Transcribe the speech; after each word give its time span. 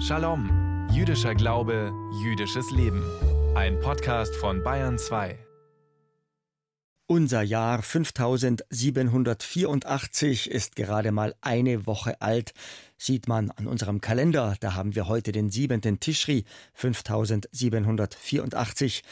Shalom, 0.00 0.88
jüdischer 0.92 1.34
Glaube, 1.34 1.92
jüdisches 2.22 2.70
Leben. 2.70 3.02
Ein 3.54 3.80
Podcast 3.80 4.34
von 4.36 4.62
Bayern 4.62 4.98
2. 4.98 5.46
Unser 7.08 7.42
Jahr 7.42 7.82
5784 7.82 10.50
ist 10.50 10.74
gerade 10.74 11.12
mal 11.12 11.36
eine 11.40 11.86
Woche 11.86 12.20
alt, 12.20 12.52
sieht 12.98 13.28
man 13.28 13.52
an 13.52 13.68
unserem 13.68 14.00
Kalender. 14.00 14.56
Da 14.58 14.74
haben 14.74 14.96
wir 14.96 15.06
heute 15.06 15.30
den 15.30 15.48
7. 15.48 16.00
Tischri 16.00 16.44
5784. 16.74 19.04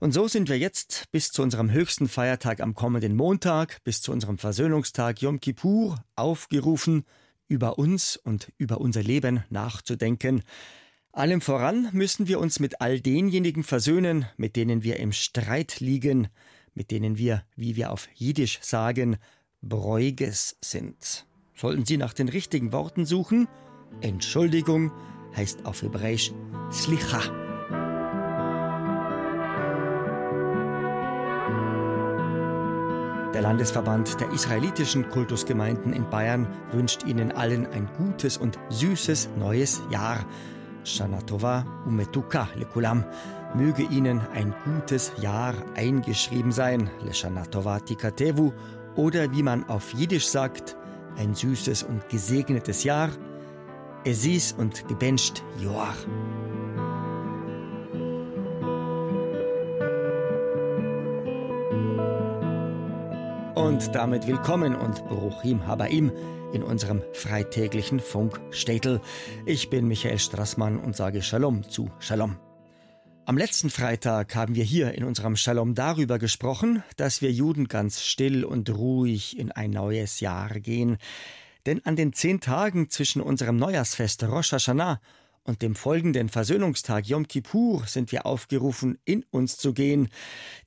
Und 0.00 0.12
so 0.12 0.26
sind 0.26 0.48
wir 0.48 0.58
jetzt 0.58 1.04
bis 1.12 1.30
zu 1.30 1.42
unserem 1.42 1.70
höchsten 1.70 2.08
Feiertag 2.08 2.60
am 2.60 2.74
kommenden 2.74 3.14
Montag, 3.14 3.78
bis 3.84 4.02
zu 4.02 4.10
unserem 4.10 4.38
Versöhnungstag 4.38 5.22
Yom 5.22 5.38
Kippur 5.38 6.02
aufgerufen, 6.16 7.04
über 7.48 7.78
uns 7.78 8.16
und 8.16 8.52
über 8.58 8.80
unser 8.80 9.02
Leben 9.02 9.44
nachzudenken. 9.50 10.42
Allem 11.12 11.40
voran 11.40 11.88
müssen 11.92 12.28
wir 12.28 12.40
uns 12.40 12.60
mit 12.60 12.80
all 12.80 13.00
denjenigen 13.00 13.64
versöhnen, 13.64 14.26
mit 14.36 14.56
denen 14.56 14.82
wir 14.82 14.98
im 14.98 15.12
Streit 15.12 15.80
liegen, 15.80 16.28
mit 16.74 16.90
denen 16.90 17.16
wir, 17.16 17.42
wie 17.56 17.76
wir 17.76 17.90
auf 17.90 18.08
Jiddisch 18.14 18.58
sagen, 18.60 19.16
Bräuges 19.62 20.58
sind. 20.60 21.26
Sollten 21.54 21.86
Sie 21.86 21.96
nach 21.96 22.12
den 22.12 22.28
richtigen 22.28 22.72
Worten 22.72 23.06
suchen? 23.06 23.48
Entschuldigung 24.02 24.92
heißt 25.34 25.64
auf 25.64 25.82
Hebräisch 25.82 26.32
Slicha. 26.70 27.45
Der 33.36 33.42
Landesverband 33.42 34.18
der 34.18 34.30
israelitischen 34.30 35.10
Kultusgemeinden 35.10 35.92
in 35.92 36.08
Bayern 36.08 36.46
wünscht 36.72 37.04
Ihnen 37.04 37.32
allen 37.32 37.66
ein 37.66 37.86
gutes 37.98 38.38
und 38.38 38.58
süßes 38.70 39.28
neues 39.38 39.82
Jahr. 39.90 40.24
Shana 40.84 41.20
Tova 41.20 41.62
umetuka 41.84 42.48
lekulam. 42.54 43.04
Möge 43.54 43.82
Ihnen 43.82 44.22
ein 44.32 44.54
gutes 44.64 45.12
Jahr 45.20 45.52
eingeschrieben 45.74 46.50
sein, 46.50 46.88
Leshanatova 47.04 47.80
Tikatevu, 47.80 48.52
oder 48.94 49.30
wie 49.32 49.42
man 49.42 49.68
auf 49.68 49.92
Jiddisch 49.92 50.28
sagt, 50.28 50.74
ein 51.18 51.34
süßes 51.34 51.82
und 51.82 52.08
gesegnetes 52.08 52.84
Jahr, 52.84 53.10
Esis 54.06 54.52
und 54.56 54.88
gebencht 54.88 55.44
Joar. 55.58 55.94
Und 63.66 63.96
damit 63.96 64.28
willkommen 64.28 64.76
und 64.76 65.04
Bruchim 65.08 65.66
Habaim 65.66 66.12
in 66.52 66.62
unserem 66.62 67.02
freitäglichen 67.12 67.98
Funkstädtel. 67.98 69.00
Ich 69.44 69.70
bin 69.70 69.88
Michael 69.88 70.20
Strassmann 70.20 70.78
und 70.78 70.94
sage 70.94 71.20
Shalom 71.20 71.68
zu 71.68 71.90
Shalom. 71.98 72.36
Am 73.24 73.36
letzten 73.36 73.68
Freitag 73.68 74.36
haben 74.36 74.54
wir 74.54 74.62
hier 74.62 74.94
in 74.94 75.02
unserem 75.02 75.34
Shalom 75.34 75.74
darüber 75.74 76.20
gesprochen, 76.20 76.84
dass 76.96 77.22
wir 77.22 77.32
Juden 77.32 77.66
ganz 77.66 78.02
still 78.02 78.44
und 78.44 78.70
ruhig 78.70 79.36
in 79.36 79.50
ein 79.50 79.72
neues 79.72 80.20
Jahr 80.20 80.60
gehen. 80.60 80.98
Denn 81.66 81.84
an 81.84 81.96
den 81.96 82.12
zehn 82.12 82.38
Tagen 82.38 82.88
zwischen 82.88 83.20
unserem 83.20 83.56
Neujahrsfest 83.56 84.22
Rosh 84.22 84.52
Hashanah 84.52 85.00
und 85.46 85.62
dem 85.62 85.74
folgenden 85.74 86.28
Versöhnungstag 86.28 87.06
Yom 87.06 87.28
Kippur 87.28 87.86
sind 87.86 88.10
wir 88.10 88.26
aufgerufen, 88.26 88.98
in 89.04 89.24
uns 89.30 89.56
zu 89.56 89.72
gehen. 89.72 90.08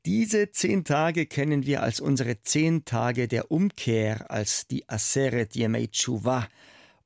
Diese 0.06 0.52
zehn 0.52 0.86
Tage 0.86 1.26
kennen 1.26 1.66
wir 1.66 1.84
als 1.84 2.00
unsere 2.00 2.42
zehn 2.42 2.86
Tage 2.86 3.28
der 3.28 3.52
Umkehr, 3.52 4.32
als 4.32 4.68
die 4.68 4.88
Aseret 4.88 5.56
Yemei 5.56 5.88
Tshuva. 5.88 6.48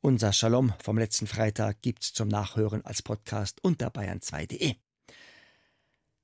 Unser 0.01 0.33
Shalom 0.33 0.73
vom 0.83 0.97
letzten 0.97 1.27
Freitag 1.27 1.81
gibt's 1.81 2.13
zum 2.13 2.27
Nachhören 2.27 2.85
als 2.85 3.01
Podcast 3.01 3.63
unter 3.63 3.88
bayern2.de. 3.88 4.75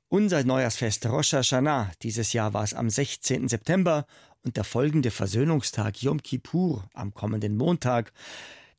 Unser 0.10 0.44
Neujahrsfest 0.44 1.06
Rosh 1.08 1.34
Hashanah, 1.34 1.92
dieses 2.02 2.34
Jahr 2.34 2.54
war 2.54 2.64
es 2.64 2.74
am 2.74 2.90
16. 2.90 3.48
September 3.48 4.06
und 4.44 4.58
der 4.58 4.64
folgende 4.64 5.12
Versöhnungstag 5.12 6.02
Yom 6.02 6.22
Kippur 6.22 6.90
am 6.94 7.14
kommenden 7.14 7.58
Montag. 7.58 8.14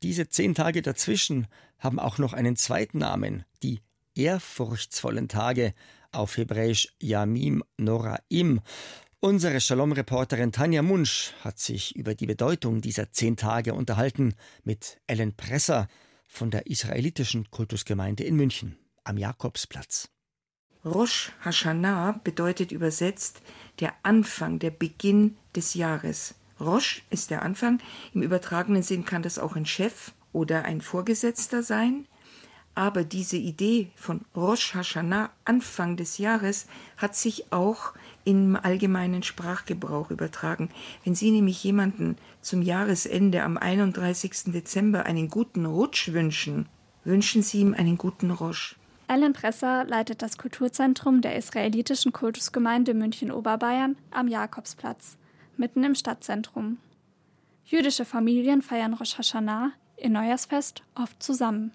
Diese 0.03 0.29
zehn 0.29 0.55
Tage 0.55 0.81
dazwischen 0.81 1.47
haben 1.81 1.99
auch 1.99 2.17
noch 2.17 2.31
einen 2.31 2.55
zweiten 2.55 2.99
Namen, 2.99 3.43
die 3.63 3.81
ehrfurchtsvollen 4.15 5.27
Tage, 5.27 5.73
auf 6.13 6.37
Hebräisch 6.37 6.89
Yamim 7.01 7.63
Noraim. 7.77 8.61
Unsere 9.19 9.61
Shalom-Reporterin 9.61 10.51
Tanja 10.51 10.81
Munsch 10.81 11.33
hat 11.43 11.59
sich 11.59 11.95
über 11.95 12.15
die 12.15 12.25
Bedeutung 12.25 12.81
dieser 12.81 13.11
zehn 13.11 13.37
Tage 13.37 13.73
unterhalten 13.73 14.35
mit 14.63 14.99
Ellen 15.07 15.35
Presser 15.35 15.87
von 16.25 16.49
der 16.49 16.67
israelitischen 16.67 17.49
Kultusgemeinde 17.51 18.23
in 18.23 18.35
München 18.35 18.77
am 19.03 19.17
Jakobsplatz. 19.17 20.09
Rosh 20.83 21.31
Hashanah 21.41 22.19
bedeutet 22.23 22.71
übersetzt 22.71 23.41
der 23.79 23.93
Anfang, 24.01 24.57
der 24.57 24.71
Beginn 24.71 25.37
des 25.55 25.75
Jahres. 25.75 26.35
Rosh 26.59 27.03
ist 27.09 27.29
der 27.29 27.43
Anfang. 27.43 27.79
Im 28.13 28.23
übertragenen 28.23 28.81
Sinn 28.81 29.05
kann 29.05 29.21
das 29.21 29.37
auch 29.37 29.55
ein 29.55 29.65
Chef 29.65 30.13
oder 30.33 30.65
ein 30.65 30.81
Vorgesetzter 30.81 31.63
sein. 31.63 32.05
Aber 32.73 33.03
diese 33.03 33.37
Idee 33.37 33.91
von 33.95 34.21
Rosh 34.35 34.73
Hashanah, 34.73 35.29
Anfang 35.43 35.97
des 35.97 36.17
Jahres, 36.17 36.67
hat 36.95 37.15
sich 37.15 37.51
auch 37.51 37.93
im 38.23 38.55
allgemeinen 38.55 39.23
Sprachgebrauch 39.23 40.09
übertragen. 40.09 40.69
Wenn 41.03 41.15
Sie 41.15 41.31
nämlich 41.31 41.63
jemanden 41.63 42.17
zum 42.41 42.61
Jahresende 42.61 43.43
am 43.43 43.57
31. 43.57 44.53
Dezember 44.53 45.05
einen 45.05 45.29
guten 45.29 45.65
Rutsch 45.65 46.13
wünschen, 46.13 46.67
wünschen 47.03 47.41
Sie 47.41 47.59
ihm 47.59 47.73
einen 47.73 47.97
guten 47.97 48.31
Rosh. 48.31 48.77
Ellen 49.07 49.33
Presser 49.33 49.83
leitet 49.83 50.21
das 50.21 50.37
Kulturzentrum 50.37 51.19
der 51.19 51.35
israelitischen 51.35 52.13
Kultusgemeinde 52.13 52.93
München-Oberbayern 52.93 53.97
am 54.11 54.29
Jakobsplatz, 54.29 55.17
mitten 55.57 55.83
im 55.83 55.95
Stadtzentrum. 55.95 56.77
Jüdische 57.71 58.03
Familien 58.03 58.61
feiern 58.61 58.93
Rosh 58.95 59.17
Hashanah, 59.17 59.71
ihr 59.95 60.09
Neujahrsfest, 60.09 60.83
oft 60.93 61.23
zusammen. 61.23 61.71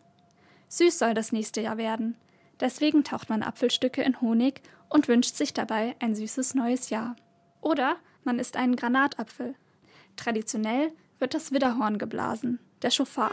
Süß 0.68 0.98
soll 0.98 1.14
das 1.14 1.32
nächste 1.32 1.62
Jahr 1.62 1.78
werden. 1.78 2.16
Deswegen 2.60 3.02
taucht 3.02 3.30
man 3.30 3.42
Apfelstücke 3.42 4.02
in 4.02 4.20
Honig 4.20 4.60
und 4.90 5.08
wünscht 5.08 5.36
sich 5.36 5.54
dabei 5.54 5.96
ein 5.98 6.14
süßes 6.14 6.54
neues 6.54 6.90
Jahr. 6.90 7.16
Oder 7.62 7.96
man 8.24 8.38
isst 8.38 8.58
einen 8.58 8.76
Granatapfel. 8.76 9.54
Traditionell 10.16 10.92
wird 11.18 11.32
das 11.32 11.50
Widderhorn 11.52 11.96
geblasen, 11.96 12.58
der 12.82 12.90
Schofar. 12.90 13.30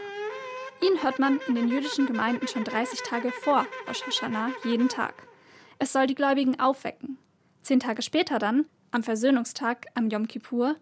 Ihn 0.80 1.02
hört 1.02 1.18
man 1.18 1.40
in 1.46 1.56
den 1.56 1.68
jüdischen 1.68 2.06
Gemeinden 2.06 2.48
schon 2.48 2.64
30 2.64 3.02
Tage 3.02 3.30
vor 3.30 3.66
Rosh 3.86 4.06
Hashanah 4.06 4.52
jeden 4.64 4.88
Tag. 4.88 5.28
Es 5.78 5.92
soll 5.92 6.06
die 6.06 6.14
Gläubigen 6.14 6.58
aufwecken. 6.58 7.18
Zehn 7.60 7.80
Tage 7.80 8.00
später 8.00 8.38
dann, 8.38 8.64
am 8.90 9.02
Versöhnungstag, 9.02 9.88
am 9.92 10.08
Yom 10.08 10.28
Kippur, 10.28 10.76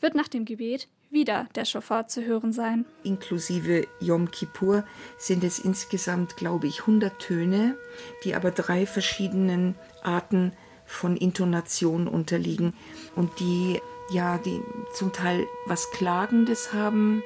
wird 0.00 0.14
nach 0.14 0.28
dem 0.28 0.46
Gebet 0.46 0.88
wieder 1.10 1.46
der 1.54 1.64
Schofar 1.64 2.08
zu 2.08 2.24
hören 2.24 2.52
sein. 2.52 2.84
Inklusive 3.02 3.86
Yom 4.00 4.30
Kippur 4.30 4.84
sind 5.18 5.44
es 5.44 5.58
insgesamt, 5.58 6.36
glaube 6.36 6.66
ich, 6.66 6.80
100 6.80 7.18
Töne, 7.18 7.76
die 8.24 8.34
aber 8.34 8.50
drei 8.50 8.86
verschiedenen 8.86 9.74
Arten 10.02 10.52
von 10.84 11.16
Intonation 11.16 12.06
unterliegen 12.06 12.74
und 13.14 13.40
die 13.40 13.80
ja, 14.10 14.38
die 14.38 14.62
zum 14.94 15.12
Teil 15.12 15.46
was 15.66 15.90
Klagendes 15.90 16.72
haben, 16.72 17.22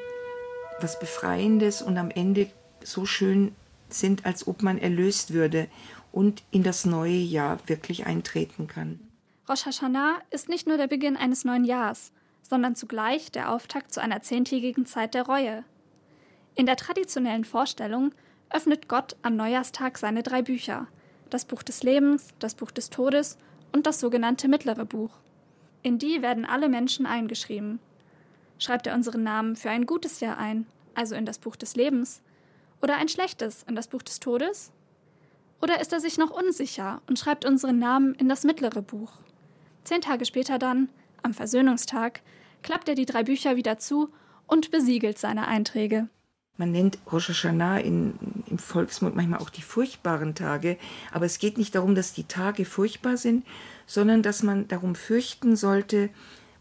was 0.80 0.98
Befreiendes 0.98 1.82
und 1.82 1.98
am 1.98 2.10
Ende 2.10 2.50
so 2.82 3.04
schön 3.04 3.54
sind, 3.88 4.24
als 4.24 4.46
ob 4.46 4.62
man 4.62 4.78
erlöst 4.78 5.32
würde 5.32 5.68
und 6.12 6.42
in 6.50 6.62
das 6.62 6.86
neue 6.86 7.12
Jahr 7.12 7.58
wirklich 7.66 8.06
eintreten 8.06 8.66
kann. 8.66 9.00
Rosh 9.48 9.66
Hashanah 9.66 10.20
ist 10.30 10.48
nicht 10.48 10.66
nur 10.66 10.76
der 10.76 10.86
Beginn 10.86 11.16
eines 11.16 11.44
neuen 11.44 11.64
Jahres, 11.64 12.12
sondern 12.42 12.76
zugleich 12.76 13.30
der 13.30 13.52
Auftakt 13.52 13.92
zu 13.92 14.00
einer 14.00 14.22
zehntägigen 14.22 14.86
Zeit 14.86 15.14
der 15.14 15.24
Reue. 15.24 15.64
In 16.54 16.66
der 16.66 16.76
traditionellen 16.76 17.44
Vorstellung 17.44 18.12
öffnet 18.50 18.88
Gott 18.88 19.16
am 19.22 19.36
Neujahrstag 19.36 19.98
seine 19.98 20.22
drei 20.22 20.42
Bücher, 20.42 20.88
das 21.30 21.44
Buch 21.44 21.62
des 21.62 21.82
Lebens, 21.82 22.30
das 22.38 22.54
Buch 22.54 22.70
des 22.70 22.90
Todes 22.90 23.38
und 23.72 23.86
das 23.86 24.00
sogenannte 24.00 24.48
mittlere 24.48 24.84
Buch. 24.84 25.12
In 25.82 25.98
die 25.98 26.22
werden 26.22 26.44
alle 26.44 26.68
Menschen 26.68 27.06
eingeschrieben, 27.06 27.78
Schreibt 28.60 28.86
er 28.86 28.94
unseren 28.94 29.22
Namen 29.22 29.56
für 29.56 29.70
ein 29.70 29.86
gutes 29.86 30.20
Jahr 30.20 30.36
ein, 30.36 30.66
also 30.94 31.14
in 31.14 31.24
das 31.24 31.38
Buch 31.38 31.56
des 31.56 31.76
Lebens, 31.76 32.20
oder 32.82 32.98
ein 32.98 33.08
schlechtes 33.08 33.64
in 33.66 33.74
das 33.74 33.88
Buch 33.88 34.02
des 34.02 34.20
Todes? 34.20 34.70
Oder 35.62 35.80
ist 35.80 35.94
er 35.94 36.00
sich 36.00 36.18
noch 36.18 36.30
unsicher 36.30 37.00
und 37.06 37.18
schreibt 37.18 37.46
unseren 37.46 37.78
Namen 37.78 38.14
in 38.14 38.28
das 38.28 38.44
mittlere 38.44 38.82
Buch? 38.82 39.12
Zehn 39.82 40.02
Tage 40.02 40.26
später 40.26 40.58
dann, 40.58 40.90
am 41.22 41.32
Versöhnungstag, 41.32 42.20
klappt 42.62 42.88
er 42.88 42.94
die 42.94 43.06
drei 43.06 43.22
Bücher 43.24 43.56
wieder 43.56 43.78
zu 43.78 44.10
und 44.46 44.70
besiegelt 44.70 45.18
seine 45.18 45.46
Einträge. 45.46 46.08
Man 46.56 46.72
nennt 46.72 46.98
Rosh 47.10 47.28
Hashanah 47.30 47.78
in, 47.78 48.14
im 48.46 48.58
Volksmund 48.58 49.16
manchmal 49.16 49.40
auch 49.40 49.48
die 49.48 49.62
furchtbaren 49.62 50.34
Tage, 50.34 50.76
aber 51.10 51.24
es 51.24 51.38
geht 51.38 51.56
nicht 51.56 51.74
darum, 51.74 51.94
dass 51.94 52.12
die 52.12 52.24
Tage 52.24 52.66
furchtbar 52.66 53.16
sind, 53.16 53.46
sondern 53.86 54.22
dass 54.22 54.42
man 54.42 54.68
darum 54.68 54.94
fürchten 54.94 55.56
sollte, 55.56 56.10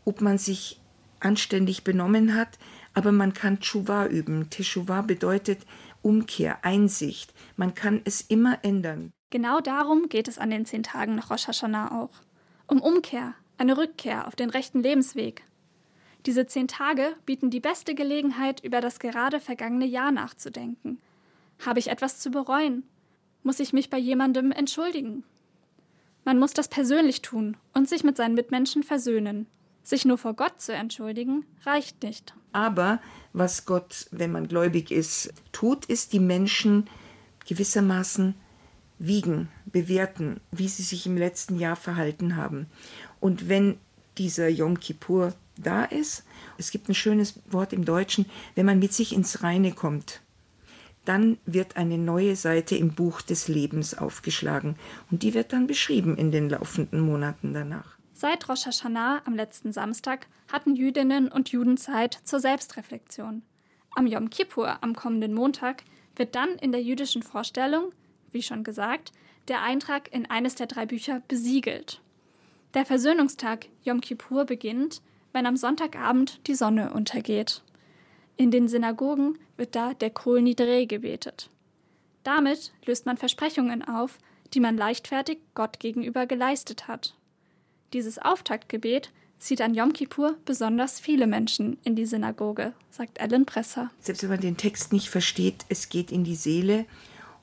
ob 0.06 0.22
man 0.22 0.38
sich 0.38 0.80
anständig 1.20 1.84
benommen 1.84 2.34
hat, 2.34 2.58
aber 2.94 3.12
man 3.12 3.34
kann 3.34 3.60
Tshuva 3.60 4.06
üben. 4.06 4.50
Teshuva 4.50 5.02
bedeutet 5.02 5.60
Umkehr, 6.02 6.64
Einsicht. 6.64 7.34
Man 7.58 7.76
kann 7.76 8.02
es 8.06 8.22
immer 8.22 8.60
ändern. 8.64 9.12
Genau 9.32 9.60
darum 9.60 10.08
geht 10.08 10.28
es 10.28 10.38
an 10.40 10.50
den 10.50 10.66
zehn 10.66 10.84
Tagen 10.84 11.16
nach 11.16 11.30
Rosh 11.30 11.48
Hashanah 11.48 12.02
auch. 12.02 12.12
Um 12.68 12.82
Umkehr, 12.82 13.34
eine 13.58 13.78
Rückkehr 13.78 14.28
auf 14.28 14.36
den 14.36 14.50
rechten 14.50 14.82
Lebensweg. 14.82 15.44
Diese 16.26 16.46
zehn 16.48 16.68
Tage 16.68 17.16
bieten 17.26 17.50
die 17.50 17.60
beste 17.60 17.96
Gelegenheit, 17.96 18.64
über 18.64 18.82
das 18.82 19.00
gerade 19.00 19.40
vergangene 19.40 19.86
Jahr 19.86 20.12
nachzudenken. 20.12 21.00
Habe 21.66 21.80
ich 21.80 21.90
etwas 21.90 22.20
zu 22.20 22.30
bereuen? 22.30 22.84
Muss 23.44 23.60
ich 23.60 23.74
mich 23.74 23.90
bei 23.90 23.98
jemandem 23.98 24.52
entschuldigen? 24.52 25.24
Man 26.26 26.40
muss 26.40 26.54
das 26.54 26.68
persönlich 26.68 27.22
tun 27.22 27.58
und 27.74 27.88
sich 27.88 28.04
mit 28.04 28.18
seinen 28.18 28.36
Mitmenschen 28.36 28.84
versöhnen. 28.84 29.48
Sich 29.84 30.06
nur 30.06 30.18
vor 30.18 30.34
Gott 30.34 30.62
zu 30.62 30.74
entschuldigen, 30.74 31.46
reicht 31.66 32.04
nicht. 32.04 32.34
Aber 32.52 33.02
was 33.34 33.66
Gott, 33.66 34.08
wenn 34.12 34.32
man 34.32 34.48
gläubig 34.48 34.92
ist, 34.92 35.34
tut, 35.52 35.86
ist 35.86 36.14
die 36.14 36.20
Menschen 36.20 36.88
gewissermaßen 37.48 38.36
wiegen, 39.00 39.48
bewerten, 39.66 40.42
wie 40.52 40.68
sie 40.68 40.84
sich 40.84 41.06
im 41.08 41.18
letzten 41.18 41.58
Jahr 41.58 41.78
verhalten 41.78 42.36
haben. 42.36 42.68
Und 43.20 43.48
wenn 43.48 43.78
dieser 44.18 44.50
Yom 44.50 44.80
Kippur 44.80 45.34
da 45.64 45.86
ist, 45.86 46.24
es 46.58 46.72
gibt 46.72 46.90
ein 46.90 46.96
schönes 46.96 47.40
Wort 47.50 47.74
im 47.74 47.86
Deutschen, 47.86 48.26
wenn 48.56 48.66
man 48.66 48.80
mit 48.80 48.94
sich 48.94 49.14
ins 49.14 49.44
Reine 49.44 49.72
kommt, 49.72 50.22
dann 51.06 51.38
wird 51.46 51.78
eine 51.78 51.98
neue 51.98 52.36
Seite 52.36 52.76
im 52.76 52.94
Buch 52.94 53.22
des 53.22 53.48
Lebens 53.48 53.98
aufgeschlagen 53.98 54.76
und 55.10 55.24
die 55.24 55.34
wird 55.34 55.54
dann 55.54 55.68
beschrieben 55.68 56.18
in 56.18 56.32
den 56.32 56.50
laufenden 56.50 57.02
Monaten 57.02 57.54
danach. 57.54 57.98
Seit 58.14 58.50
Rosh 58.50 58.66
Hashanah 58.66 59.22
am 59.26 59.34
letzten 59.34 59.72
Samstag 59.72 60.28
hatten 60.52 60.76
Jüdinnen 60.76 61.30
und 61.30 61.50
Juden 61.50 61.78
Zeit 61.78 62.20
zur 62.26 62.40
Selbstreflexion. 62.40 63.44
Am 63.96 64.08
Yom 64.08 64.30
Kippur 64.30 64.84
am 64.84 64.94
kommenden 64.94 65.34
Montag 65.34 65.84
wird 66.16 66.36
dann 66.36 66.50
in 66.58 66.72
der 66.72 66.82
jüdischen 66.82 67.24
Vorstellung, 67.24 67.92
wie 68.32 68.44
schon 68.44 68.64
gesagt, 68.64 69.12
der 69.48 69.64
Eintrag 69.64 70.14
in 70.14 70.30
eines 70.30 70.56
der 70.56 70.68
drei 70.68 70.86
Bücher 70.86 71.22
besiegelt. 71.28 72.02
Der 72.74 72.86
Versöhnungstag 72.86 73.68
Yom 73.84 74.02
Kippur 74.02 74.46
beginnt, 74.46 75.02
wenn 75.34 75.46
am 75.46 75.58
Sonntagabend 75.58 76.40
die 76.48 76.56
Sonne 76.56 76.94
untergeht. 76.94 77.62
In 78.36 78.52
den 78.52 78.68
Synagogen 78.68 79.38
wird 79.58 79.76
da 79.76 79.94
der 79.94 80.10
Kol 80.10 80.42
Nidre 80.42 80.88
gebetet. 80.88 81.50
Damit 82.24 82.72
löst 82.86 83.06
man 83.06 83.18
Versprechungen 83.18 83.84
auf, 83.84 84.18
die 84.54 84.60
man 84.60 84.78
leichtfertig 84.78 85.40
Gott 85.56 85.80
gegenüber 85.80 86.26
geleistet 86.26 86.88
hat. 86.88 87.16
Dieses 87.94 88.20
Auftaktgebet 88.20 89.12
zieht 89.40 89.62
an 89.62 89.74
Yom 89.74 89.94
Kippur 89.94 90.38
besonders 90.46 91.00
viele 91.00 91.26
Menschen 91.26 91.78
in 91.84 91.96
die 91.96 92.06
Synagoge, 92.06 92.74
sagt 92.92 93.20
Ellen 93.20 93.46
Presser. 93.46 93.90
Selbst 94.00 94.24
wenn 94.24 94.30
man 94.30 94.42
den 94.42 94.58
Text 94.58 94.94
nicht 94.94 95.10
versteht, 95.10 95.66
es 95.70 95.90
geht 95.90 96.12
in 96.12 96.24
die 96.24 96.36
Seele 96.36 96.86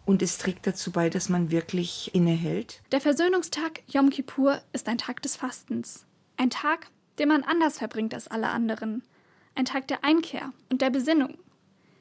und 0.04 0.22
es 0.22 0.38
trägt 0.38 0.66
dazu 0.66 0.92
bei, 0.92 1.10
dass 1.10 1.28
man 1.28 1.50
wirklich 1.50 2.14
innehält. 2.14 2.80
Der 2.92 3.00
Versöhnungstag 3.00 3.82
Yom 3.88 4.10
Kippur 4.10 4.60
ist 4.72 4.88
ein 4.88 4.98
Tag 4.98 5.22
des 5.22 5.36
Fastens. 5.36 6.06
Ein 6.36 6.50
Tag, 6.50 6.88
den 7.18 7.28
man 7.28 7.42
anders 7.42 7.78
verbringt 7.78 8.14
als 8.14 8.28
alle 8.28 8.48
anderen– 8.48 9.02
ein 9.56 9.64
Tag 9.64 9.88
der 9.88 10.04
Einkehr 10.04 10.52
und 10.70 10.82
der 10.82 10.90
Besinnung. 10.90 11.38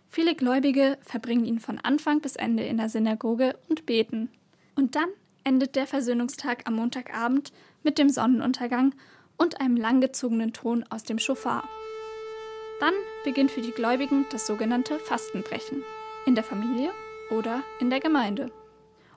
Viele 0.09 0.35
Gläubige 0.35 0.97
verbringen 1.01 1.45
ihn 1.45 1.59
von 1.59 1.79
Anfang 1.79 2.21
bis 2.21 2.35
Ende 2.35 2.63
in 2.63 2.77
der 2.77 2.89
Synagoge 2.89 3.57
und 3.69 3.85
beten. 3.85 4.29
Und 4.75 4.95
dann 4.95 5.09
endet 5.43 5.75
der 5.75 5.87
Versöhnungstag 5.87 6.63
am 6.65 6.75
Montagabend 6.75 7.51
mit 7.83 7.97
dem 7.97 8.09
Sonnenuntergang 8.09 8.93
und 9.37 9.59
einem 9.59 9.77
langgezogenen 9.77 10.53
Ton 10.53 10.85
aus 10.89 11.03
dem 11.03 11.19
Schofar. 11.19 11.67
Dann 12.79 12.93
beginnt 13.23 13.51
für 13.51 13.61
die 13.61 13.71
Gläubigen 13.71 14.25
das 14.31 14.45
sogenannte 14.45 14.99
Fastenbrechen. 14.99 15.83
In 16.25 16.35
der 16.35 16.43
Familie 16.43 16.91
oder 17.29 17.63
in 17.79 17.89
der 17.89 17.99
Gemeinde. 17.99 18.51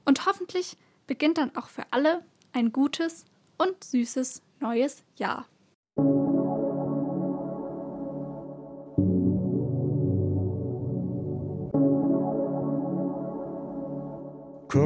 Und 0.04 0.26
hoffentlich 0.26 0.76
beginnt 1.06 1.38
dann 1.38 1.56
auch 1.56 1.68
für 1.68 1.84
alle 1.90 2.22
ein 2.52 2.72
gutes 2.72 3.24
und 3.56 3.82
süßes 3.82 4.42
neues 4.60 5.02
Jahr. 5.16 5.46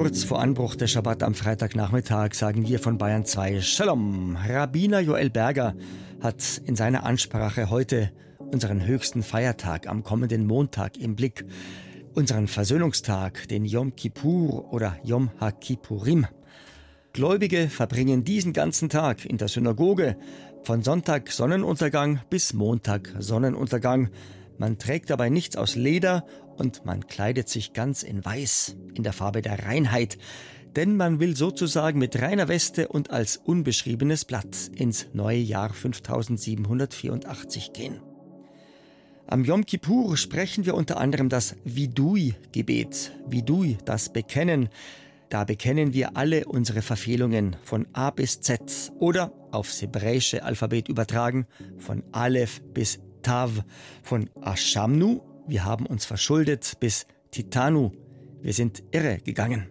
Kurz 0.02 0.24
vor 0.24 0.40
Anbruch 0.40 0.74
der 0.74 0.88
Schabbat 0.88 1.22
am 1.22 1.32
Freitagnachmittag 1.32 2.34
sagen 2.34 2.66
wir 2.66 2.80
von 2.80 2.98
Bayern 2.98 3.24
2 3.24 3.60
Shalom. 3.60 4.36
Rabbiner 4.36 4.98
Joel 4.98 5.30
Berger 5.30 5.76
hat 6.20 6.60
in 6.64 6.74
seiner 6.74 7.04
Ansprache 7.04 7.70
heute 7.70 8.10
unseren 8.40 8.84
höchsten 8.84 9.22
Feiertag 9.22 9.86
am 9.86 10.02
kommenden 10.02 10.44
Montag 10.44 10.96
im 10.96 11.14
Blick. 11.14 11.44
Unseren 12.14 12.48
Versöhnungstag, 12.48 13.46
den 13.46 13.64
Yom 13.64 13.94
Kippur 13.94 14.72
oder 14.72 14.96
Yom 15.04 15.30
HaKippurim. 15.38 16.26
Gläubige 17.12 17.68
verbringen 17.68 18.24
diesen 18.24 18.52
ganzen 18.52 18.88
Tag 18.88 19.24
in 19.24 19.38
der 19.38 19.46
Synagoge 19.46 20.16
von 20.64 20.82
Sonntag 20.82 21.30
Sonnenuntergang 21.30 22.22
bis 22.28 22.54
Montag 22.54 23.14
Sonnenuntergang. 23.20 24.10
Man 24.58 24.78
trägt 24.78 25.10
dabei 25.10 25.28
nichts 25.28 25.56
aus 25.56 25.74
Leder 25.74 26.24
und 26.56 26.84
man 26.84 27.06
kleidet 27.06 27.48
sich 27.48 27.72
ganz 27.72 28.02
in 28.02 28.24
Weiß, 28.24 28.76
in 28.94 29.02
der 29.02 29.12
Farbe 29.12 29.42
der 29.42 29.64
Reinheit, 29.64 30.18
denn 30.76 30.96
man 30.96 31.20
will 31.20 31.36
sozusagen 31.36 31.98
mit 31.98 32.20
reiner 32.20 32.48
Weste 32.48 32.88
und 32.88 33.10
als 33.10 33.36
unbeschriebenes 33.36 34.24
Blatt 34.24 34.70
ins 34.74 35.08
neue 35.12 35.38
Jahr 35.38 35.72
5784 35.72 37.72
gehen. 37.72 38.00
Am 39.26 39.44
Yom 39.44 39.64
Kippur 39.64 40.16
sprechen 40.16 40.66
wir 40.66 40.74
unter 40.74 40.98
anderem 40.98 41.28
das 41.28 41.56
Vidui-Gebet, 41.64 43.12
Vidui, 43.26 43.78
das 43.84 44.12
Bekennen. 44.12 44.68
Da 45.30 45.44
bekennen 45.44 45.94
wir 45.94 46.16
alle 46.16 46.44
unsere 46.44 46.82
Verfehlungen 46.82 47.56
von 47.62 47.86
A 47.94 48.10
bis 48.10 48.40
Z 48.40 48.92
oder 48.98 49.32
aufs 49.50 49.80
hebräische 49.80 50.42
Alphabet 50.42 50.88
übertragen 50.88 51.46
von 51.78 52.02
Aleph 52.12 52.60
bis 52.74 52.98
Tav, 53.22 53.64
von 54.02 54.28
Ashamnu 54.40 55.22
wir 55.46 55.64
haben 55.64 55.86
uns 55.86 56.04
verschuldet 56.04 56.74
bis 56.78 57.06
Titanu, 57.30 57.90
wir 58.40 58.52
sind 58.52 58.82
irre 58.92 59.18
gegangen. 59.18 59.68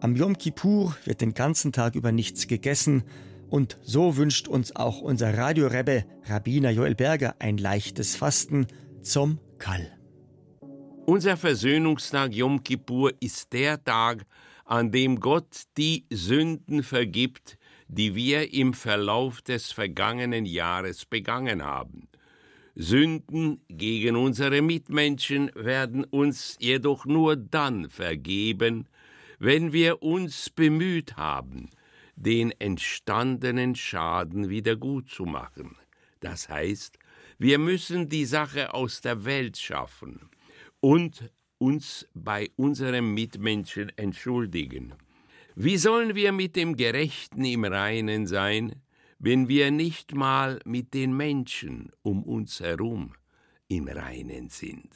Am 0.00 0.16
Yom 0.16 0.38
Kippur 0.38 0.96
wird 1.04 1.20
den 1.20 1.34
ganzen 1.34 1.72
Tag 1.72 1.94
über 1.94 2.10
nichts 2.10 2.46
gegessen 2.46 3.04
und 3.50 3.78
so 3.82 4.16
wünscht 4.16 4.48
uns 4.48 4.74
auch 4.74 5.02
unser 5.02 5.36
Radiorebbe 5.36 6.06
Rabbiner 6.24 6.70
Joel 6.70 6.94
Berger 6.94 7.36
ein 7.38 7.58
leichtes 7.58 8.16
Fasten 8.16 8.66
zum 9.02 9.38
Kall. 9.58 9.92
Unser 11.04 11.36
Versöhnungstag 11.36 12.32
Yom 12.32 12.64
Kippur 12.64 13.12
ist 13.20 13.52
der 13.52 13.82
Tag, 13.84 14.24
an 14.64 14.90
dem 14.90 15.20
Gott 15.20 15.64
die 15.76 16.06
Sünden 16.10 16.82
vergibt, 16.82 17.58
die 17.88 18.14
wir 18.14 18.54
im 18.54 18.72
Verlauf 18.72 19.42
des 19.42 19.72
vergangenen 19.72 20.46
Jahres 20.46 21.04
begangen 21.04 21.62
haben. 21.62 22.09
Sünden 22.74 23.60
gegen 23.68 24.16
unsere 24.16 24.62
Mitmenschen 24.62 25.50
werden 25.54 26.04
uns 26.04 26.56
jedoch 26.60 27.04
nur 27.04 27.36
dann 27.36 27.90
vergeben, 27.90 28.86
wenn 29.38 29.72
wir 29.72 30.02
uns 30.02 30.50
bemüht 30.50 31.16
haben, 31.16 31.70
den 32.16 32.52
entstandenen 32.60 33.74
Schaden 33.74 34.50
wieder 34.50 34.76
gut 34.76 35.08
zu 35.08 35.24
machen. 35.24 35.76
Das 36.20 36.48
heißt, 36.48 36.98
wir 37.38 37.58
müssen 37.58 38.08
die 38.08 38.26
Sache 38.26 38.74
aus 38.74 39.00
der 39.00 39.24
Welt 39.24 39.56
schaffen 39.56 40.28
und 40.80 41.30
uns 41.58 42.06
bei 42.14 42.50
unserem 42.56 43.14
Mitmenschen 43.14 43.90
entschuldigen. 43.96 44.94
Wie 45.56 45.76
sollen 45.76 46.14
wir 46.14 46.32
mit 46.32 46.56
dem 46.56 46.76
Gerechten 46.76 47.44
im 47.44 47.64
Reinen 47.64 48.26
sein, 48.26 48.76
wenn 49.20 49.48
wir 49.48 49.70
nicht 49.70 50.14
mal 50.14 50.60
mit 50.64 50.94
den 50.94 51.14
Menschen 51.14 51.92
um 52.02 52.24
uns 52.24 52.60
herum 52.60 53.12
im 53.68 53.86
Reinen 53.86 54.48
sind. 54.48 54.88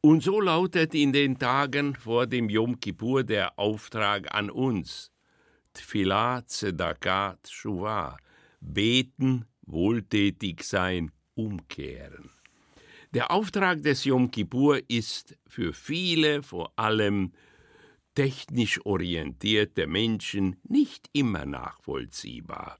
Und 0.00 0.22
so 0.22 0.40
lautet 0.40 0.94
in 0.94 1.12
den 1.12 1.40
Tagen 1.40 1.96
vor 1.96 2.28
dem 2.28 2.48
Yom 2.48 2.78
Kippur 2.78 3.24
der 3.24 3.58
Auftrag 3.58 4.32
an 4.32 4.48
uns. 4.48 5.10
Tfilah, 5.74 6.46
Tzedakah, 6.46 7.36
Tshuva. 7.42 8.16
Beten, 8.60 9.44
wohltätig 9.66 10.62
sein, 10.62 11.10
umkehren. 11.34 12.30
Der 13.12 13.32
Auftrag 13.32 13.82
des 13.82 14.04
Yom 14.04 14.30
Kippur 14.30 14.80
ist 14.88 15.36
für 15.48 15.72
viele, 15.72 16.44
vor 16.44 16.72
allem 16.76 17.32
technisch 18.14 18.84
orientierte 18.86 19.88
Menschen, 19.88 20.56
nicht 20.62 21.08
immer 21.12 21.44
nachvollziehbar. 21.44 22.78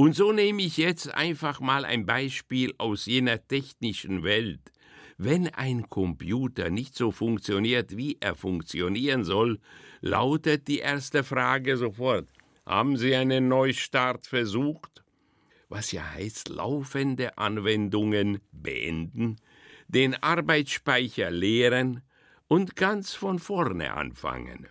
Und 0.00 0.16
so 0.16 0.32
nehme 0.32 0.62
ich 0.62 0.78
jetzt 0.78 1.12
einfach 1.12 1.60
mal 1.60 1.84
ein 1.84 2.06
Beispiel 2.06 2.72
aus 2.78 3.04
jener 3.04 3.46
technischen 3.46 4.22
Welt. 4.22 4.72
Wenn 5.18 5.48
ein 5.48 5.90
Computer 5.90 6.70
nicht 6.70 6.96
so 6.96 7.10
funktioniert, 7.10 7.98
wie 7.98 8.16
er 8.18 8.34
funktionieren 8.34 9.24
soll, 9.24 9.60
lautet 10.00 10.68
die 10.68 10.78
erste 10.78 11.22
Frage 11.22 11.76
sofort, 11.76 12.30
haben 12.64 12.96
Sie 12.96 13.14
einen 13.14 13.48
Neustart 13.48 14.26
versucht? 14.26 15.04
Was 15.68 15.92
ja 15.92 16.14
heißt, 16.14 16.48
laufende 16.48 17.36
Anwendungen 17.36 18.40
beenden, 18.52 19.36
den 19.88 20.14
Arbeitsspeicher 20.14 21.30
leeren, 21.30 22.00
und 22.48 22.74
ganz 22.74 23.12
von 23.12 23.38
vorne 23.38 23.92
anfangen. 23.92 24.66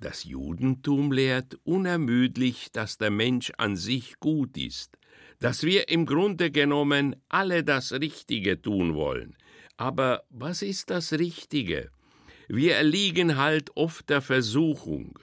Das 0.00 0.22
Judentum 0.24 1.10
lehrt 1.10 1.58
unermüdlich, 1.64 2.70
dass 2.72 2.98
der 2.98 3.10
Mensch 3.10 3.52
an 3.58 3.76
sich 3.76 4.20
gut 4.20 4.56
ist, 4.56 4.96
dass 5.40 5.64
wir 5.64 5.88
im 5.88 6.06
Grunde 6.06 6.50
genommen 6.52 7.16
alle 7.28 7.64
das 7.64 7.92
Richtige 7.92 8.62
tun 8.62 8.94
wollen. 8.94 9.36
Aber 9.76 10.22
was 10.30 10.62
ist 10.62 10.90
das 10.90 11.12
Richtige? 11.12 11.90
Wir 12.48 12.76
erliegen 12.76 13.36
halt 13.36 13.76
oft 13.76 14.08
der 14.08 14.22
Versuchung 14.22 15.18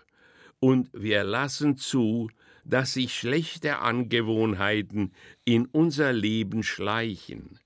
und 0.60 0.90
wir 0.94 1.24
lassen 1.24 1.78
zu, 1.78 2.30
dass 2.66 2.94
sich 2.94 3.16
schlechte 3.16 3.80
Angewohnheiten 3.80 5.14
in 5.46 5.68
unser 5.68 6.12
Leben 6.12 6.64
schleichen, 6.64 7.60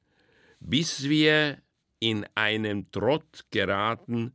bis 0.60 1.10
wir 1.10 1.58
in 2.00 2.26
einen 2.36 2.92
Trott 2.92 3.46
geraten 3.52 4.34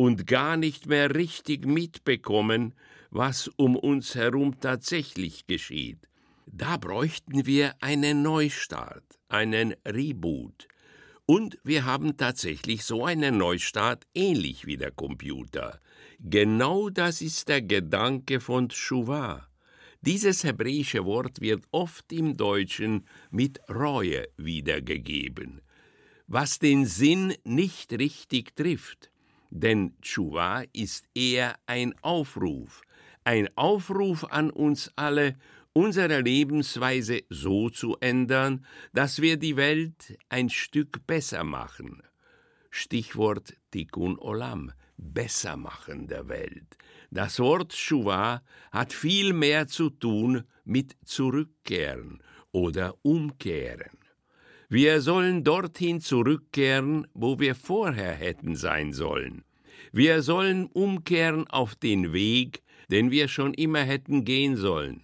und 0.00 0.26
gar 0.26 0.56
nicht 0.56 0.86
mehr 0.86 1.14
richtig 1.14 1.66
mitbekommen, 1.66 2.72
was 3.10 3.48
um 3.48 3.76
uns 3.76 4.14
herum 4.14 4.58
tatsächlich 4.58 5.46
geschieht. 5.46 6.08
Da 6.46 6.78
bräuchten 6.78 7.44
wir 7.44 7.74
einen 7.82 8.22
Neustart, 8.22 9.04
einen 9.28 9.74
Reboot. 9.86 10.68
Und 11.26 11.58
wir 11.64 11.84
haben 11.84 12.16
tatsächlich 12.16 12.82
so 12.82 13.04
einen 13.04 13.36
Neustart 13.36 14.06
ähnlich 14.14 14.64
wie 14.64 14.78
der 14.78 14.90
Computer. 14.90 15.78
Genau 16.18 16.88
das 16.88 17.20
ist 17.20 17.50
der 17.50 17.60
Gedanke 17.60 18.40
von 18.40 18.70
Tshuva. 18.70 19.48
Dieses 20.00 20.44
hebräische 20.44 21.04
Wort 21.04 21.42
wird 21.42 21.64
oft 21.72 22.10
im 22.10 22.38
Deutschen 22.38 23.06
mit 23.30 23.60
Reue 23.68 24.28
wiedergegeben, 24.38 25.60
was 26.26 26.58
den 26.58 26.86
Sinn 26.86 27.34
nicht 27.44 27.92
richtig 27.92 28.56
trifft. 28.56 29.10
Denn 29.50 29.94
Tshuva 30.00 30.62
ist 30.72 31.06
eher 31.14 31.56
ein 31.66 31.94
Aufruf, 32.02 32.82
ein 33.24 33.48
Aufruf 33.56 34.24
an 34.24 34.50
uns 34.50 34.92
alle, 34.96 35.36
unsere 35.72 36.20
Lebensweise 36.20 37.22
so 37.28 37.68
zu 37.68 37.96
ändern, 38.00 38.64
dass 38.92 39.20
wir 39.20 39.36
die 39.36 39.56
Welt 39.56 40.16
ein 40.28 40.50
Stück 40.50 41.06
besser 41.06 41.44
machen. 41.44 42.02
Stichwort 42.70 43.54
Tikkun 43.72 44.18
Olam, 44.18 44.72
besser 44.96 45.56
machen 45.56 46.06
der 46.06 46.28
Welt. 46.28 46.76
Das 47.10 47.40
Wort 47.40 47.72
Tshuva 47.72 48.42
hat 48.70 48.92
viel 48.92 49.32
mehr 49.32 49.66
zu 49.66 49.90
tun 49.90 50.44
mit 50.64 50.96
zurückkehren 51.04 52.22
oder 52.52 52.94
umkehren. 53.02 53.99
Wir 54.72 55.00
sollen 55.00 55.42
dorthin 55.42 56.00
zurückkehren, 56.00 57.04
wo 57.12 57.40
wir 57.40 57.56
vorher 57.56 58.12
hätten 58.12 58.54
sein 58.54 58.92
sollen. 58.92 59.42
Wir 59.90 60.22
sollen 60.22 60.66
umkehren 60.66 61.48
auf 61.48 61.74
den 61.74 62.12
Weg, 62.12 62.62
den 62.88 63.10
wir 63.10 63.26
schon 63.26 63.52
immer 63.54 63.80
hätten 63.80 64.24
gehen 64.24 64.54
sollen. 64.56 65.02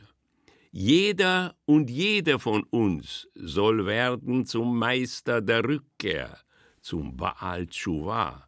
Jeder 0.70 1.56
und 1.64 1.90
jede 1.90 2.38
von 2.38 2.62
uns 2.62 3.26
soll 3.34 3.86
werden 3.86 4.46
zum 4.46 4.78
Meister 4.78 5.40
der 5.40 5.64
Rückkehr, 5.64 6.38
zum 6.80 7.16
Baal 7.16 7.66
Tshuva, 7.66 8.46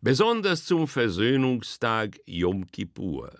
besonders 0.00 0.64
zum 0.64 0.88
Versöhnungstag 0.88 2.18
Yom 2.24 2.66
Kippur. 2.68 3.30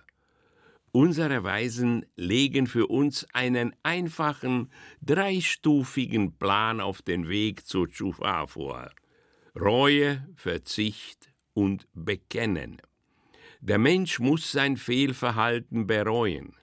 Unsere 0.95 1.43
Weisen 1.43 2.05
legen 2.15 2.67
für 2.67 2.87
uns 2.87 3.27
einen 3.33 3.75
einfachen, 3.83 4.71
dreistufigen 5.01 6.37
Plan 6.37 6.79
auf 6.79 7.01
den 7.01 7.27
Weg 7.27 7.67
zur 7.67 7.89
Tshuva 7.89 8.47
vor. 8.47 8.91
Reue, 9.59 10.25
Verzicht 10.37 11.33
und 11.53 11.85
Bekennen. 11.93 12.81
Der 13.59 13.77
Mensch 13.77 14.21
muss 14.21 14.53
sein 14.53 14.77
Fehlverhalten 14.77 15.85
bereuen. 15.85 16.55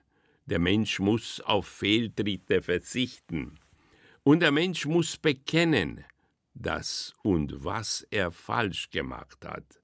Der 0.46 0.60
Mensch 0.60 0.98
muss 0.98 1.42
auf 1.42 1.66
Fehltritte 1.66 2.62
verzichten. 2.62 3.60
Und 4.22 4.40
der 4.40 4.50
Mensch 4.50 4.86
muss 4.86 5.18
bekennen, 5.18 6.06
dass 6.54 7.12
und 7.22 7.66
was 7.66 8.06
er 8.10 8.30
falsch 8.30 8.88
gemacht 8.88 9.44
hat. 9.44 9.82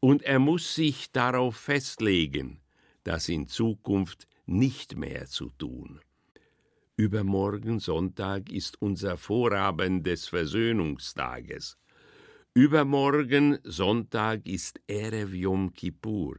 Und 0.00 0.22
er 0.22 0.38
muss 0.38 0.74
sich 0.74 1.12
darauf 1.12 1.58
festlegen, 1.58 2.62
das 3.04 3.28
in 3.28 3.46
Zukunft 3.46 4.26
nicht 4.46 4.96
mehr 4.96 5.26
zu 5.26 5.50
tun. 5.50 6.00
Übermorgen 6.96 7.80
Sonntag 7.80 8.52
ist 8.52 8.80
unser 8.80 9.16
Vorabend 9.16 10.06
des 10.06 10.28
Versöhnungstages. 10.28 11.76
Übermorgen 12.54 13.58
Sonntag 13.64 14.46
ist 14.46 14.80
Erev 14.86 15.34
Yom 15.34 15.72
Kippur, 15.72 16.36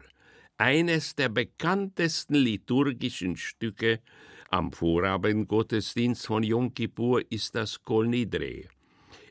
eines 0.57 1.15
der 1.15 1.29
bekanntesten 1.29 2.36
liturgischen 2.36 3.36
Stücke 3.36 4.00
am 4.50 4.72
Vorabendgottesdienst 4.72 6.25
von 6.25 6.43
Yom 6.43 6.74
Kippur 6.74 7.22
ist 7.29 7.55
das 7.55 7.81
Kol 7.84 8.07
Nidre. 8.07 8.69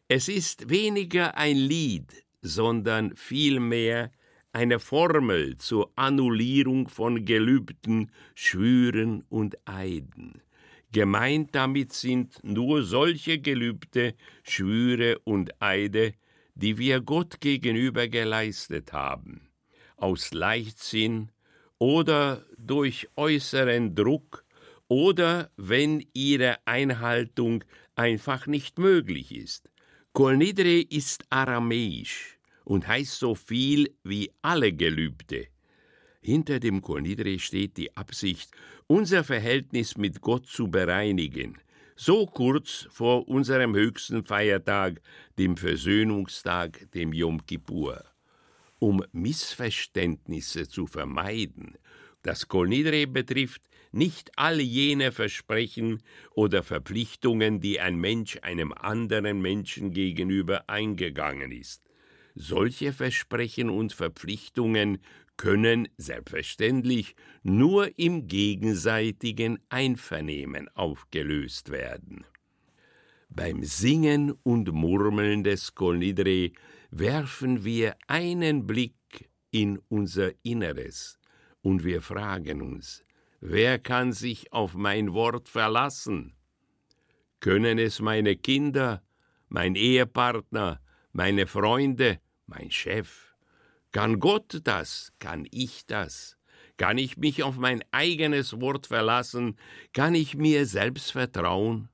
Es 0.09 0.29
ist 0.29 0.69
weniger 0.69 1.35
ein 1.39 1.57
Lied, 1.57 2.25
sondern 2.43 3.17
vielmehr 3.17 4.13
eine 4.55 4.79
Formel 4.79 5.57
zur 5.59 5.91
Annullierung 5.97 6.89
von 6.89 7.25
Gelübden, 7.25 8.13
Schwüren 8.37 9.25
und 9.29 9.57
Eiden. 9.65 10.41
Gemeint 10.93 11.57
damit 11.57 11.93
sind 11.93 12.39
nur 12.45 12.85
solche 12.85 13.41
Gelübde, 13.41 14.15
Schwüre 14.45 15.19
und 15.25 15.61
Eide, 15.61 16.15
die 16.55 16.79
wir 16.79 17.01
Gott 17.01 17.41
gegenüber 17.41 18.07
geleistet 18.07 18.93
haben, 18.93 19.51
aus 19.97 20.33
Leichtsinn 20.33 21.33
oder 21.79 22.47
durch 22.57 23.09
äußeren 23.17 23.97
Druck 23.97 24.45
oder 24.87 25.51
wenn 25.57 26.07
ihre 26.13 26.65
Einhaltung 26.65 27.65
einfach 27.97 28.47
nicht 28.47 28.79
möglich 28.79 29.35
ist. 29.35 29.69
Kol 30.13 30.37
Nidre 30.37 30.81
ist 30.81 31.25
aramäisch 31.29 32.34
und 32.65 32.89
heißt 32.89 33.19
so 33.19 33.35
viel 33.35 33.95
wie 34.03 34.33
alle 34.43 34.73
Gelübde. 34.73 35.47
Hinter 36.21 36.59
dem 36.59 36.81
Konidre 36.81 37.39
steht 37.39 37.77
die 37.77 37.95
Absicht, 37.97 38.51
unser 38.87 39.25
Verhältnis 39.25 39.97
mit 39.97 40.21
Gott 40.23 40.47
zu 40.47 40.69
bereinigen, 40.69 41.59
so 41.97 42.27
kurz 42.27 42.89
vor 42.91 43.29
unserem 43.29 43.75
höchsten 43.75 44.25
Feiertag, 44.25 45.01
dem 45.39 45.57
Versöhnungstag, 45.57 46.91
dem 46.93 47.13
Yom 47.13 47.45
Kippur. 47.47 48.03
Um 48.79 49.05
Missverständnisse 49.13 50.69
zu 50.69 50.87
vermeiden, 50.87 51.77
das 52.23 52.49
Kolnidre 52.49 53.07
betrifft 53.07 53.63
nicht 53.93 54.33
all 54.37 54.61
jene 54.61 55.13
Versprechen 55.13 56.03
oder 56.35 56.63
Verpflichtungen, 56.63 57.61
die 57.61 57.81
ein 57.81 57.97
Mensch 57.97 58.39
einem 58.43 58.73
anderen 58.73 59.41
Menschen 59.41 59.93
gegenüber 59.93 60.69
eingegangen 60.69 61.53
ist. 61.53 61.84
Solche 62.35 62.93
Versprechen 62.93 63.71
und 63.71 63.93
Verpflichtungen 63.93 64.99
können 65.37 65.89
selbstverständlich 65.97 67.15
nur 67.43 67.99
im 67.99 68.27
gegenseitigen 68.27 69.59
Einvernehmen 69.69 70.69
aufgelöst 70.75 71.71
werden. 71.71 72.25
Beim 73.29 73.65
Singen 73.65 74.33
und 74.43 74.73
Murmeln 74.73 75.43
des 75.43 75.75
Kolnidre 75.75 76.53
werfen 76.91 77.65
wir 77.65 77.97
einen 78.07 78.67
Blick 78.67 79.31
in 79.51 79.81
unser 79.89 80.33
Inneres 80.43 81.19
und 81.63 81.85
wir 81.85 82.03
fragen 82.03 82.63
uns, 82.63 83.05
wer 83.41 83.79
kann 83.79 84.13
sich 84.13 84.53
auf 84.53 84.75
mein 84.75 85.13
Wort 85.13 85.49
verlassen? 85.49 86.35
Können 87.41 87.79
es 87.79 88.01
meine 88.01 88.37
Kinder, 88.37 89.03
mein 89.49 89.75
Ehepartner, 89.75 90.81
meine 91.13 91.47
Freunde, 91.47 92.21
mein 92.47 92.71
Chef. 92.71 93.35
Kann 93.93 94.21
Gott 94.21 94.61
das? 94.65 95.13
Kann 95.19 95.47
ich 95.51 95.87
das? 95.87 96.37
Kann 96.77 96.99
ich 96.99 97.17
mich 97.17 97.43
auf 97.43 97.57
mein 97.57 97.85
eigenes 97.93 98.61
Wort 98.61 98.89
verlassen? 98.89 99.57
Kann 99.93 100.15
ich 100.15 100.37
mir 100.37 100.67
selbst 100.67 101.13
vertrauen? 101.13 101.89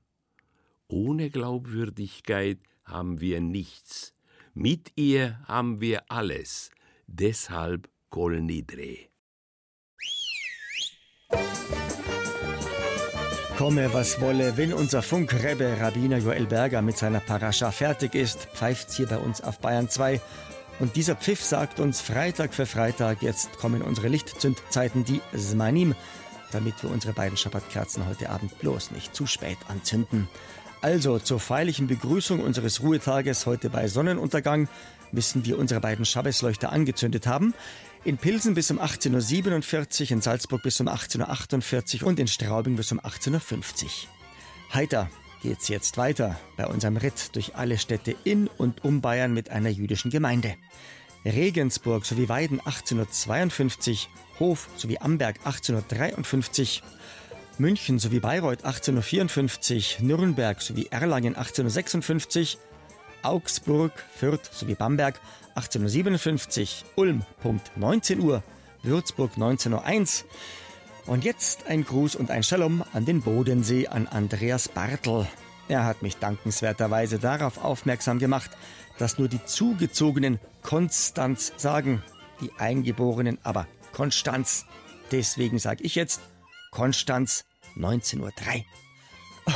Ohne 0.87 1.29
Glaubwürdigkeit 1.29 2.59
haben 2.83 3.21
wir 3.21 3.39
nichts. 3.41 4.13
Mit 4.53 4.91
ihr 4.95 5.39
haben 5.47 5.79
wir 5.79 6.11
alles. 6.11 6.71
Deshalb 7.07 7.89
Kol 8.09 8.41
Komme, 13.57 13.93
was 13.93 14.19
wolle, 14.21 14.57
wenn 14.57 14.73
unser 14.73 15.01
Funkrebbe 15.01 15.77
Rabbiner 15.79 16.17
Joel 16.17 16.45
Berger 16.45 16.81
mit 16.81 16.97
seiner 16.97 17.19
Parascha 17.19 17.71
fertig 17.71 18.15
ist, 18.15 18.47
pfeift's 18.53 18.97
hier 18.97 19.07
bei 19.07 19.17
uns 19.17 19.41
auf 19.41 19.59
Bayern 19.59 19.89
2. 19.89 20.19
Und 20.79 20.95
dieser 20.95 21.15
Pfiff 21.15 21.43
sagt 21.43 21.79
uns 21.79 22.01
Freitag 22.01 22.53
für 22.53 22.65
Freitag, 22.65 23.21
jetzt 23.21 23.57
kommen 23.57 23.81
unsere 23.81 24.07
Lichtzündzeiten, 24.07 25.05
die 25.05 25.21
Smanim, 25.37 25.95
damit 26.51 26.81
wir 26.81 26.89
unsere 26.89 27.13
beiden 27.13 27.37
Schabbatkerzen 27.37 28.07
heute 28.07 28.29
Abend 28.29 28.57
bloß 28.59 28.91
nicht 28.91 29.15
zu 29.15 29.27
spät 29.27 29.57
anzünden. 29.67 30.27
Also 30.81 31.19
zur 31.19 31.39
feierlichen 31.39 31.85
Begrüßung 31.85 32.39
unseres 32.39 32.81
Ruhetages 32.81 33.45
heute 33.45 33.69
bei 33.69 33.87
Sonnenuntergang 33.87 34.67
müssen 35.11 35.45
wir 35.45 35.59
unsere 35.59 35.79
beiden 35.79 36.05
Schabbesleuchter 36.05 36.71
angezündet 36.71 37.27
haben. 37.27 37.53
In 38.03 38.17
Pilsen 38.17 38.55
bis 38.55 38.71
um 38.71 38.79
18.47 38.79 40.01
Uhr, 40.05 40.11
in 40.11 40.21
Salzburg 40.21 40.63
bis 40.63 40.79
um 40.79 40.87
18.48 40.87 42.01
Uhr 42.01 42.07
und 42.07 42.19
in 42.19 42.27
Straubing 42.27 42.75
bis 42.75 42.91
um 42.91 42.99
18.50 42.99 43.83
Uhr. 43.83 43.89
Heiter 44.73 45.07
geht's 45.43 45.67
jetzt 45.67 45.97
weiter 45.97 46.39
bei 46.57 46.65
unserem 46.65 46.97
Ritt 46.97 47.35
durch 47.35 47.55
alle 47.55 47.77
Städte 47.77 48.15
in 48.23 48.47
und 48.47 48.83
um 48.83 49.01
Bayern 49.01 49.35
mit 49.35 49.51
einer 49.51 49.69
jüdischen 49.69 50.09
Gemeinde. 50.09 50.55
Regensburg 51.25 52.03
sowie 52.07 52.27
Weiden 52.27 52.59
1852, 52.59 54.09
Hof 54.39 54.67
sowie 54.77 54.97
Amberg 54.97 55.37
1853, 55.45 56.81
München 57.59 57.99
sowie 57.99 58.19
Bayreuth 58.19 58.65
1854, 58.65 59.99
Nürnberg 59.99 60.59
sowie 60.59 60.87
Erlangen 60.89 61.35
1856, 61.35 62.57
Augsburg, 63.23 63.91
Fürth 64.15 64.49
sowie 64.51 64.75
Bamberg 64.75 65.19
1857, 65.55 66.85
Ulm 66.95 67.23
Punkt 67.41 67.71
19 67.75 68.19
Uhr, 68.19 68.43
Würzburg 68.83 69.33
19.01 69.37 70.23
Uhr. 70.23 70.29
Und 71.07 71.23
jetzt 71.23 71.67
ein 71.67 71.83
Gruß 71.83 72.15
und 72.15 72.31
ein 72.31 72.43
Shalom 72.43 72.83
an 72.93 73.05
den 73.05 73.21
Bodensee, 73.21 73.87
an 73.87 74.07
Andreas 74.07 74.69
Bartel. 74.69 75.27
Er 75.67 75.85
hat 75.85 76.01
mich 76.01 76.17
dankenswerterweise 76.17 77.17
darauf 77.17 77.63
aufmerksam 77.63 78.19
gemacht, 78.19 78.51
dass 78.97 79.17
nur 79.17 79.27
die 79.27 79.43
Zugezogenen 79.45 80.39
Konstanz 80.61 81.53
sagen, 81.57 82.03
die 82.41 82.51
Eingeborenen 82.57 83.39
aber 83.43 83.67
Konstanz. 83.93 84.65
Deswegen 85.11 85.59
sage 85.59 85.83
ich 85.83 85.95
jetzt 85.95 86.21
Konstanz 86.71 87.45
19.03 87.77 88.19
Uhr. 88.21 88.31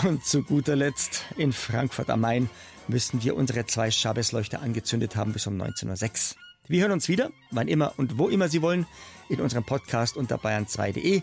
Und 0.04 0.26
zu 0.26 0.44
guter 0.44 0.76
Letzt 0.76 1.24
in 1.38 1.54
Frankfurt 1.54 2.10
am 2.10 2.22
Main 2.22 2.50
müssen 2.88 3.24
wir 3.24 3.36
unsere 3.36 3.66
zwei 3.66 3.92
Schabbesleuchter 3.92 4.62
angezündet 4.62 5.16
haben 5.16 5.34
bis 5.34 5.48
um 5.48 5.62
19.06 5.62 6.32
Uhr. 6.32 6.38
Wir 6.68 6.82
hören 6.82 6.92
uns 6.92 7.08
wieder, 7.08 7.32
wann 7.52 7.68
immer 7.68 7.94
und 7.98 8.18
wo 8.18 8.28
immer 8.28 8.50
Sie 8.50 8.62
wollen, 8.62 8.88
in 9.30 9.40
unserem 9.40 9.64
Podcast 9.64 10.18
unter 10.18 10.38
bayern2.de 10.38 11.22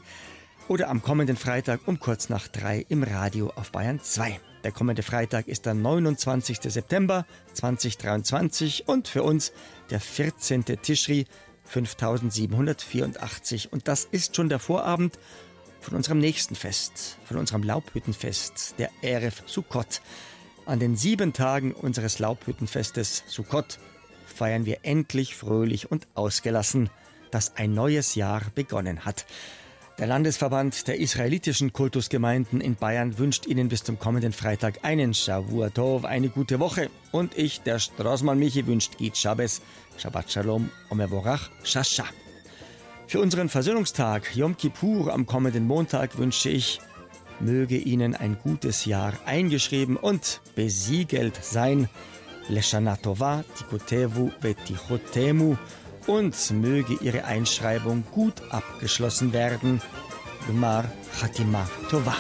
oder 0.69 0.89
am 0.89 1.03
kommenden 1.03 1.37
Freitag 1.37 1.81
um 1.87 1.99
kurz 1.99 2.29
nach 2.29 2.49
drei 2.49 2.87
im 2.89 3.03
Radio 3.03 3.53
auf 3.57 3.73
Bayern 3.73 4.01
2. 4.01 4.39
Der 4.63 4.73
kommende 4.73 5.03
Freitag 5.03 5.49
ist 5.49 5.67
der 5.67 5.75
29. 5.75 6.61
September 6.63 7.27
2023 7.55 8.87
und 8.87 9.09
für 9.09 9.25
uns 9.25 9.53
der 9.91 10.01
14. 10.01 10.65
Tischri 10.65 11.27
5784. 11.65 13.73
Und 13.73 13.89
das 13.89 14.05
ist 14.05 14.37
schon 14.37 14.49
der 14.49 14.61
Vorabend 14.61 15.19
von 15.83 15.97
unserem 15.97 16.19
nächsten 16.19 16.55
Fest, 16.55 17.19
von 17.25 17.37
unserem 17.37 17.63
Laubhüttenfest, 17.63 18.77
der 18.79 18.91
Erev 19.03 19.43
Sukkot. 19.47 20.01
An 20.65 20.79
den 20.79 20.97
sieben 20.97 21.33
Tagen 21.33 21.73
unseres 21.73 22.21
Laubhüttenfestes 22.21 23.25
Sukkot 23.27 23.79
feiern 24.25 24.65
wir 24.65 24.79
endlich 24.85 25.35
fröhlich 25.37 25.91
und 25.91 26.07
ausgelassen, 26.15 26.89
dass 27.31 27.57
ein 27.57 27.75
neues 27.75 28.15
Jahr 28.15 28.43
begonnen 28.55 29.05
hat. 29.05 29.27
Der 29.99 30.07
Landesverband 30.07 30.89
der 30.89 30.99
israelitischen 30.99 31.73
Kultusgemeinden 31.73 32.61
in 32.61 32.77
Bayern 32.77 33.19
wünscht 33.19 33.47
Ihnen 33.47 33.69
bis 33.69 33.85
zum 33.85 33.99
kommenden 33.99 34.33
Freitag 34.33 34.85
einen 34.85 35.13
Shavua 35.13 35.69
Tov, 35.71 36.05
eine 36.05 36.29
gute 36.29 36.61
Woche. 36.61 36.91
Und 37.11 37.37
ich, 37.37 37.61
der 37.61 37.79
Straßmann 37.79 38.39
Michi, 38.39 38.67
wünscht 38.67 38.97
Git 38.99 39.17
Shabbos, 39.17 39.61
Shabbat 39.99 40.33
Shalom, 40.33 40.71
Omevorach, 40.91 41.51
Shasha. 41.63 42.05
Für 43.13 43.21
unseren 43.21 43.51
Versöhnungstag 43.51 44.35
Yom 44.35 44.57
Kippur 44.57 45.13
am 45.13 45.27
kommenden 45.27 45.67
Montag 45.67 46.17
wünsche 46.17 46.49
ich, 46.49 46.81
möge 47.41 47.77
Ihnen 47.77 48.15
ein 48.15 48.39
gutes 48.43 48.87
Jahr 48.87 49.13
eingeschrieben 49.27 49.99
und 49.99 50.41
besiegelt 50.55 51.39
sein. 51.45 51.91
Leshana 52.49 52.97
Tova, 52.97 53.45
Tikotevu, 53.59 54.31
Vetichotemu 54.41 55.57
und 56.07 56.51
möge 56.53 56.95
Ihre 57.03 57.27
Einschreibung 57.27 58.03
gut 58.13 58.41
abgeschlossen 58.49 59.35
werden. 59.35 59.83
Gmar 60.49 60.91
Chatima 61.21 61.69
Tova. 61.91 62.17